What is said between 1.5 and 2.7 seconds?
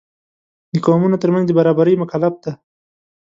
برابرۍ مکلف دی.